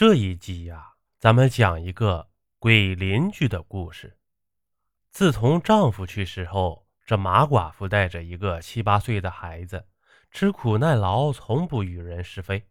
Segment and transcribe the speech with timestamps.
[0.00, 4.16] 这一集呀，咱们讲一个鬼邻居的故事。
[5.10, 9.86] 自从丈夫去世后，这马寡妇带着一个七八岁的孩子，
[10.30, 12.66] 吃苦耐劳，从不与人是非。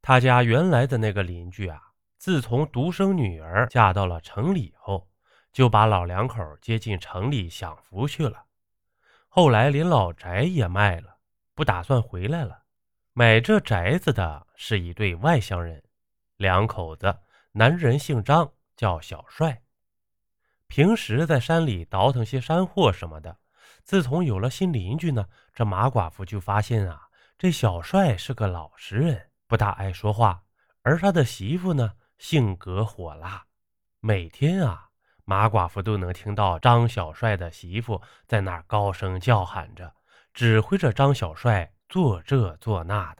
[0.00, 1.82] 他家原来的那个邻居啊，
[2.16, 5.10] 自从独生女儿嫁到了城里后，
[5.52, 8.44] 就把老两口接进城里享福去了。
[9.26, 11.16] 后来连老宅也卖了，
[11.56, 12.66] 不打算回来了。
[13.14, 15.82] 买这宅子的是一对外乡人。
[16.40, 17.14] 两口子，
[17.52, 19.60] 男人姓张，叫小帅。
[20.68, 23.36] 平时在山里倒腾些山货什么的。
[23.84, 30.42] 自从有了新邻居呢，这马寡妇就发现啊，这小帅是个老实人，不大爱说话。
[30.80, 33.44] 而他的媳妇呢，性格火辣。
[34.00, 34.88] 每天啊，
[35.26, 39.94] 马寡妇都能听到张小帅的媳妇在那儿高声叫喊着，
[40.32, 43.19] 指挥着张小帅做这做那的。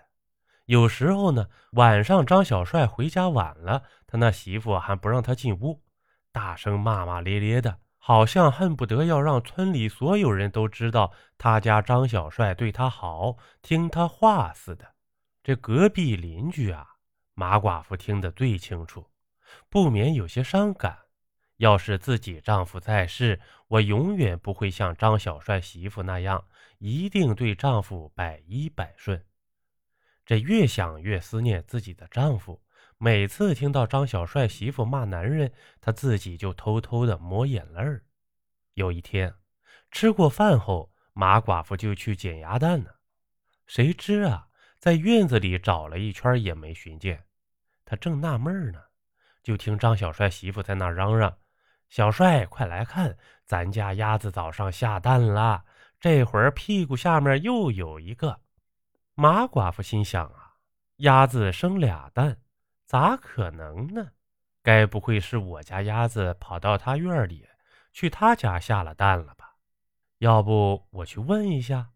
[0.70, 5.82] 有时候呢，晚上张小帅回家晚了，他那媳妇还不让他进屋，
[6.30, 14.94] 大声骂骂咧咧的，好像恨不得要让村里所有人都知道他家张小帅对他好，听他话似的。
[15.42, 16.86] 这隔壁邻居啊，
[17.34, 19.04] 马寡妇听得最清楚，
[19.68, 20.96] 不免有些伤感。
[21.56, 26.44] 要是自己丈夫在世，我永远不会像张小帅媳妇那样，
[26.78, 29.20] 一定对丈夫百依百顺。
[30.30, 32.62] 这越想越思念自己的丈夫，
[32.98, 38.04] 每次听到张小帅媳妇骂男人，她自己就偷偷的抹眼泪儿。
[38.74, 39.34] 有一天，
[39.90, 42.90] 吃过饭后，马寡妇就去捡鸭蛋呢。
[43.66, 44.46] 谁知啊，
[44.78, 47.24] 在院子里找了一圈也没寻见。
[47.84, 48.80] 她正纳闷呢，
[49.42, 51.38] 就听张小帅媳妇在那嚷嚷
[51.90, 55.64] ：“小帅，快来看，咱家鸭子早上下蛋了，
[55.98, 58.42] 这会儿屁股下面又有一个。”
[59.20, 60.54] 马寡妇心想啊，
[60.96, 62.40] 鸭子生俩蛋，
[62.86, 64.12] 咋可能呢？
[64.62, 67.46] 该不会是我家鸭子跑到他院里
[67.92, 69.56] 去他家下了蛋了吧？
[70.20, 71.90] 要不我去问一下。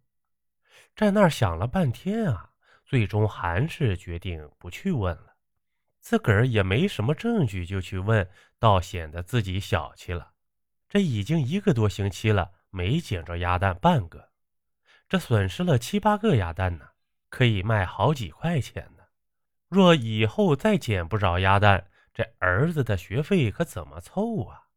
[0.94, 2.50] 在那儿想了半天啊，
[2.84, 5.34] 最终还是决定不去问了。
[6.00, 8.28] 自个儿也没什么证据，就去问，
[8.59, 10.32] 倒显得自己小气了。
[10.91, 14.28] 这已经一个多星期了，没捡着鸭蛋半个，
[15.09, 16.91] 这损失了七八个鸭蛋呢。
[17.34, 19.03] 可以卖好几块钱呢。
[19.67, 24.69] 若以后再捡不着鸭蛋，这儿子的学费可怎么凑啊？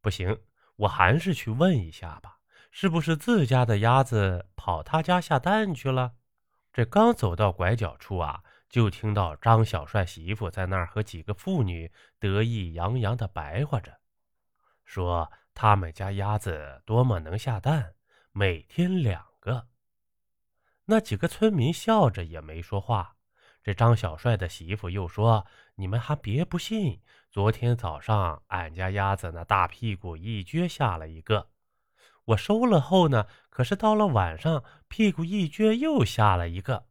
[0.00, 0.40] 不行，
[0.74, 2.38] 我还是去问一下吧，
[2.72, 6.14] 是不是自家的鸭子跑他家下蛋去了？
[6.72, 13.96] 这刚走到拐角处啊，就听到张小帅媳妇在那儿和几个妇女得意洋洋地白话着，
[14.84, 17.94] 说他们家鸭子多么能下蛋，
[18.32, 19.68] 每天两个。
[20.86, 23.16] 那几个村民笑着也没说话。
[23.62, 27.00] 这张小帅的媳妇又说：“你们还别不信，
[27.30, 31.48] 昨天早上俺家鸭子那大屁股一撅下了一个，
[32.24, 36.86] 我收了后呢，可是到了晚上屁股一撅又下了一个。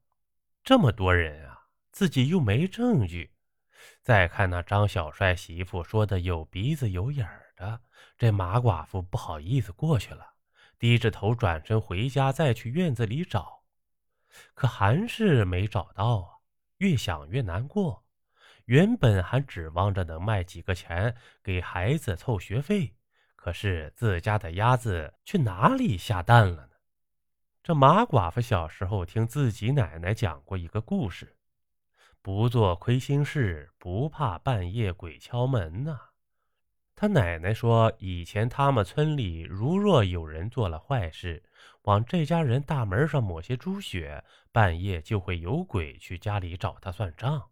[0.64, 3.34] 这么多人啊，自己又没证据。
[4.02, 7.82] 再看那张小帅媳妇说的有鼻子有眼儿的，
[8.18, 10.36] 这马寡妇不好意思过去了，
[10.80, 13.61] 低着头转身回家，再去院子里找。”
[14.54, 16.30] 可还是没找到啊！
[16.78, 18.04] 越想越难过。
[18.66, 22.96] 原本还指望着能卖几个钱给孩子凑学费，
[23.36, 26.74] 可是自家的鸭子去哪里下蛋了呢？
[27.64, 31.36] 这马寡妇小时候听自己奶奶讲过一个故事：
[32.22, 36.00] 不做亏心事，不怕半夜鬼敲门呐。
[36.96, 41.44] 他奶奶说，以前他们村里如若有人做了坏事，
[41.84, 47.50] 往这家人大门上抹些猪血，半夜就会有鬼去家里找他算账。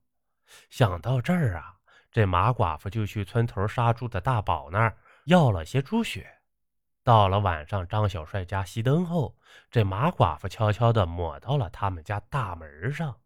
[0.69, 1.77] 想到这儿啊，
[2.11, 6.39] 这马寡妇就去村头杀猪的大宝那儿要了些猪血。
[7.03, 9.37] 到了晚上，张小帅家熄灯后，
[9.71, 13.19] 这马寡妇悄悄地抹到了他们家大门上。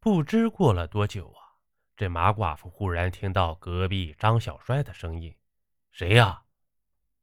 [0.00, 1.40] 不知过了多久啊。
[1.96, 5.36] 这马寡妇忽然听到隔壁张小帅的声音
[5.92, 6.44] ：“谁呀？”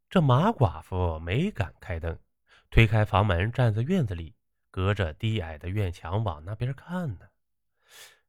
[0.07, 2.19] 这马寡妇没敢开灯，
[2.69, 4.35] 推开房门，站在院子里，
[4.69, 7.27] 隔着低矮的院墙往那边看呢。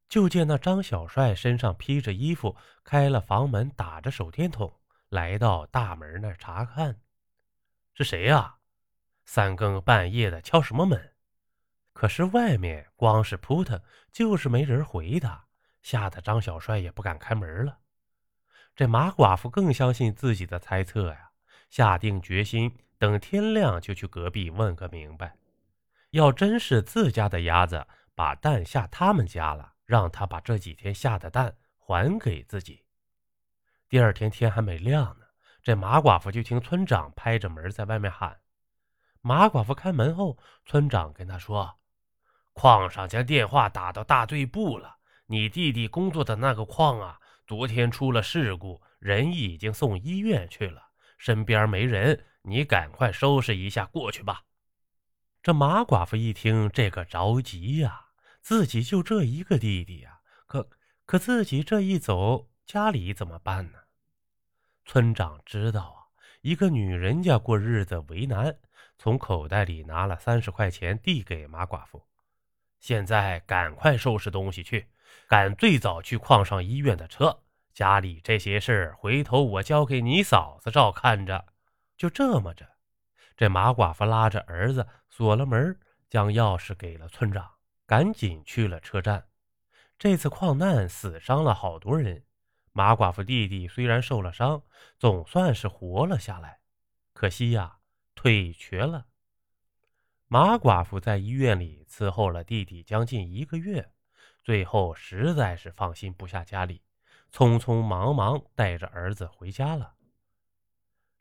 [0.09, 7.01] 就见那张小帅身上披着衣服，开了房门，打着手电筒，来到大门那查看。
[7.95, 8.57] 是谁呀？
[9.25, 11.15] 三更半夜的敲什么门？
[11.93, 13.83] 可是外面光是扑腾，
[14.13, 15.47] 就是没人回答。
[15.83, 17.79] 吓得张小帅也不敢开门了。
[18.75, 21.31] 这马寡妇更相信自己的猜测呀，
[21.71, 25.37] 下定决心，等天亮就去隔壁问个明白。
[26.11, 32.85] 要真是自家的鸭子把蛋下他们家了，让他把这几天下的蛋还给自己。
[33.89, 35.27] 第二天天还没亮呢，
[35.63, 38.41] 这马寡妇就听村长拍着门在外面喊。
[39.21, 41.79] 马寡妇开门后，村长跟他说
[42.55, 44.97] ：“矿上将电话打到大队部了，
[45.27, 50.83] 你弟弟工作的那个矿啊，昨天出了事故，人已经送医院去了，
[51.19, 54.45] 身边没人，你赶快收拾一下过去吧。”
[55.43, 58.07] 这马寡妇一听，这个着急呀。
[58.41, 60.71] 自己就这一个弟弟呀，可
[61.05, 63.79] 可自己这一走，家里怎么办呢？
[64.87, 66.09] 村长知道啊，
[66.41, 68.59] 一个女人家过日子为难，
[68.97, 72.07] 从口袋里拿了三十块钱递给马寡妇。
[72.81, 74.89] 现在赶快收拾东西去，
[75.27, 77.43] 赶最早去矿上医院的车。
[77.75, 81.45] 家里这些事儿，回头我交给你嫂子照看着。
[81.99, 82.67] 就这么着，
[83.37, 85.79] 这马寡妇拉着儿子锁了门，
[86.09, 87.51] 将钥匙给了村长。
[87.85, 89.29] 赶紧去了车站。
[89.99, 92.23] 这次矿难死伤了好多人，
[92.73, 94.63] 马寡妇弟弟虽然受了伤，
[94.99, 96.61] 总算是活了下来。
[97.15, 97.79] 可惜呀，
[98.15, 99.07] 腿瘸了。
[100.27, 103.91] 马寡妇在医院里伺候了弟弟将近一个月，
[104.45, 106.83] 最后实在是放心不下家里，
[107.33, 109.95] 匆匆忙忙带着儿子回家了。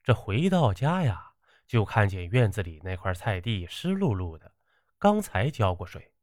[0.08, 1.34] 这回到家呀，
[1.68, 4.54] 就看见院子里那块菜地湿漉漉的，
[4.98, 6.14] 刚才浇过水。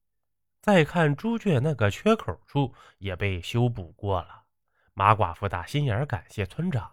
[0.62, 4.44] 再看猪圈那个缺口处也被修补过了，
[4.94, 6.92] 马寡妇打心眼感谢村长。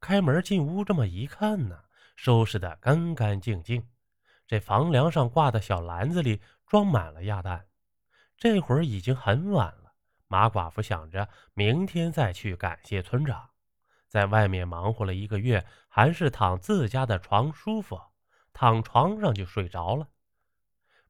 [0.00, 1.78] 开门进屋，这么一看呢，
[2.16, 3.86] 收拾得干干净净。
[4.46, 7.66] 这房梁上挂的小篮子里装满了鸭蛋。
[8.38, 9.92] 这会儿已经很晚了，
[10.28, 13.50] 马寡妇想着明天再去感谢村长。
[14.14, 18.00] 在外面忙活了一个月，还是躺自家的床舒服，
[18.52, 20.06] 躺床上就睡着了。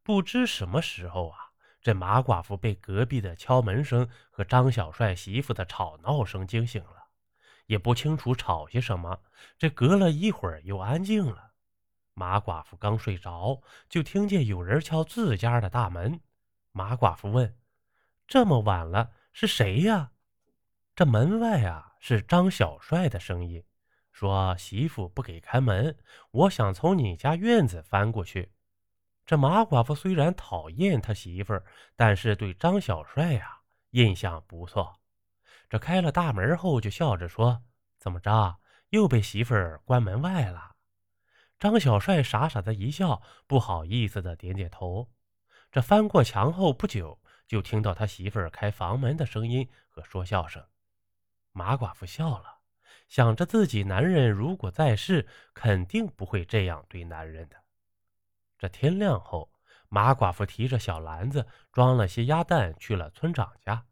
[0.03, 1.51] 不知什么时候啊。
[1.83, 7.09] 这马寡妇被隔壁的敲门声和张小帅媳妇的吵闹声惊醒了，
[7.67, 9.21] 也不清楚吵些什么。
[9.59, 11.51] 这隔了一会儿又安静了。
[12.15, 13.61] 马寡妇刚睡着，
[13.91, 16.23] 就听见有人敲自家的大门。
[16.73, 17.55] 马寡妇问
[18.27, 20.13] ：“这么晚了，是谁呀？”
[20.97, 23.65] 这门外啊是张小帅的声音，
[24.13, 25.97] 说：“媳妇不给开门，
[26.33, 28.53] 我想从你家院子翻过去。”
[29.25, 31.65] 这马寡妇虽然讨厌他媳妇儿，
[31.97, 33.61] 但是对张小帅呀
[33.93, 35.01] 印象不错。
[35.71, 37.63] 这开了大门后，就笑着说
[37.99, 38.59] ：“怎么着，
[38.91, 40.73] 又被媳妇儿关门外了？”
[41.59, 45.11] 张小帅傻傻的一笑，不好意思的点点头。
[45.73, 47.19] 这翻过墙后不久，
[47.49, 50.63] 就听到他媳妇儿开房门的声音和说笑声。
[51.57, 52.59] 马寡妇笑了，
[53.09, 57.57] 想着自己男人如果在世，肯定不会这样对男人的。
[58.59, 59.53] 这天亮后，
[59.89, 63.87] 马寡妇提着小篮子，装了些鸭蛋去了村长家，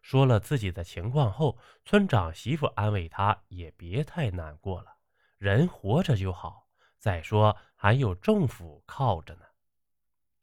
[0.00, 4.94] 说了自己的情况后，村长媳妇安慰他也别太难过了，
[5.38, 6.68] 人活着就好。
[7.00, 9.40] 再说还有政府靠着呢。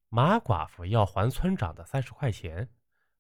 [0.09, 2.69] 马寡妇要还村长的三十块钱，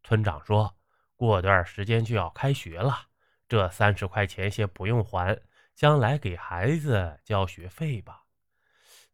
[0.03, 0.75] 村长说
[1.15, 3.07] 过段时间就要开学了，
[3.47, 5.39] 这三十块钱先不用还，
[5.73, 8.23] 将来给孩子交学费吧。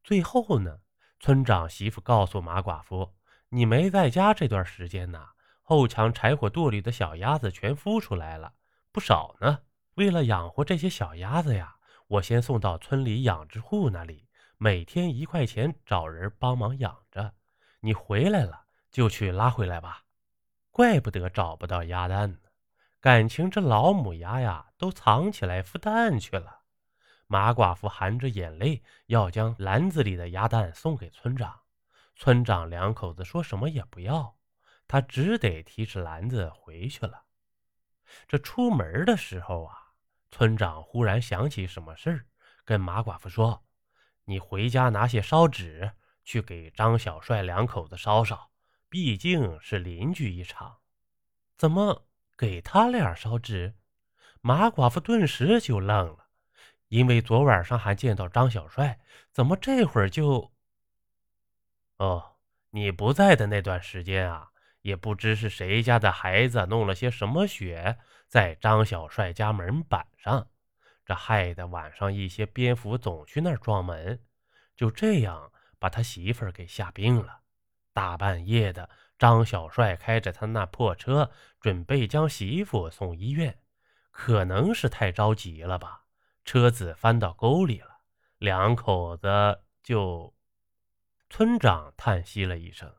[0.03, 0.79] 最后呢？
[1.19, 3.13] 村长媳妇告诉马寡妇
[3.49, 5.27] ：“你没在家这段时间呢，
[5.61, 8.53] 后墙柴火垛里的小鸭子全孵出来了，
[8.91, 9.59] 不少呢。
[9.93, 11.75] 为了养活这些小鸭子呀，
[12.07, 17.35] 我先送到村里养殖户那里，每天一块钱，找人帮忙养着。
[17.81, 20.05] 你回来了就去拉回来吧。
[20.71, 22.39] 怪不得找不到鸭蛋呢，
[23.01, 26.61] 感情这老母鸭呀都藏起来孵蛋去了。”
[27.27, 31.61] 马寡妇含着眼泪要将篮子里的鸭蛋送给村长，
[32.15, 34.37] 村长两口子说什么也不要，
[34.87, 37.23] 他只得提着篮子回去了。
[38.27, 39.93] 这出门的时候啊，
[40.29, 42.25] 村长忽然想起什么事儿，
[42.65, 43.63] 跟马寡妇说
[44.25, 45.93] ：“你回家拿些烧纸
[46.25, 48.51] 去给张小帅两口子烧烧，
[48.89, 50.79] 毕竟是邻居一场。”
[51.57, 52.05] 怎么
[52.41, 53.75] 给他俩烧纸？
[54.41, 56.25] 马寡妇顿时就愣了。
[56.87, 58.99] 因为昨晚上还见到张小帅，
[59.31, 60.51] 怎么这会儿就……
[61.97, 62.37] 哦，
[62.71, 64.49] 你不在的那段时间啊，
[64.81, 70.47] 也不知是谁家的孩子弄了些什么血在张小帅家门板上，
[71.05, 74.19] 这害得晚上一些蝙蝠总去那儿撞门，
[74.75, 77.41] 就这样把他媳妇儿给吓病了。
[77.93, 78.89] 大半夜的，
[79.21, 83.59] 张小帅开着他那破车，准备将媳妇送医院，
[84.09, 86.05] 可能是太着急了吧。
[86.43, 87.99] 车子翻到沟里了，
[88.39, 89.27] 两口子
[89.83, 90.33] 就……
[91.29, 92.91] 村长叹息了一声：“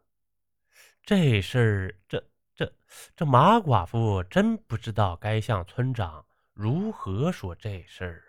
[1.02, 2.24] 这事儿，这
[2.54, 2.72] 这
[3.16, 8.22] 这马寡妇真不知道该向村长如何说这事儿。